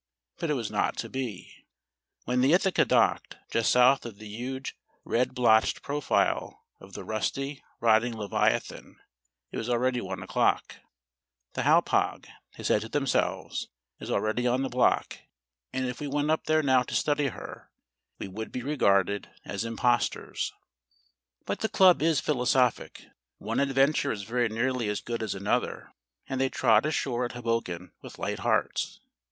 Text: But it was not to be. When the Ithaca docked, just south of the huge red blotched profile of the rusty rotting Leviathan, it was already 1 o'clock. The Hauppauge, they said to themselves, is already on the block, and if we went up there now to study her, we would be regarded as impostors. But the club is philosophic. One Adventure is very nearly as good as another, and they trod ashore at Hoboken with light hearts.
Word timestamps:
But 0.39 0.49
it 0.49 0.55
was 0.55 0.71
not 0.71 0.97
to 0.97 1.09
be. 1.09 1.67
When 2.23 2.41
the 2.41 2.53
Ithaca 2.53 2.85
docked, 2.85 3.37
just 3.51 3.71
south 3.71 4.03
of 4.03 4.17
the 4.17 4.25
huge 4.27 4.75
red 5.05 5.35
blotched 5.35 5.83
profile 5.83 6.63
of 6.79 6.93
the 6.93 7.03
rusty 7.03 7.63
rotting 7.79 8.17
Leviathan, 8.17 8.97
it 9.51 9.57
was 9.57 9.69
already 9.69 10.01
1 10.01 10.23
o'clock. 10.23 10.77
The 11.53 11.61
Hauppauge, 11.61 12.25
they 12.57 12.63
said 12.63 12.81
to 12.81 12.89
themselves, 12.89 13.67
is 13.99 14.09
already 14.09 14.47
on 14.47 14.63
the 14.63 14.69
block, 14.69 15.19
and 15.71 15.85
if 15.85 15.99
we 15.99 16.07
went 16.07 16.31
up 16.31 16.45
there 16.45 16.63
now 16.63 16.81
to 16.81 16.95
study 16.95 17.27
her, 17.27 17.69
we 18.17 18.27
would 18.27 18.51
be 18.51 18.63
regarded 18.63 19.29
as 19.45 19.65
impostors. 19.65 20.51
But 21.45 21.59
the 21.59 21.69
club 21.69 22.01
is 22.01 22.19
philosophic. 22.19 23.05
One 23.37 23.59
Adventure 23.59 24.11
is 24.11 24.23
very 24.23 24.49
nearly 24.49 24.89
as 24.89 24.99
good 24.99 25.21
as 25.21 25.35
another, 25.35 25.93
and 26.27 26.41
they 26.41 26.49
trod 26.49 26.87
ashore 26.87 27.23
at 27.25 27.33
Hoboken 27.33 27.91
with 28.01 28.17
light 28.17 28.39
hearts. 28.39 28.99